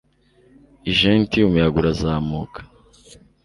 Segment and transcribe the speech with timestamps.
[0.89, 2.59] i ghent umuyaga urazamuka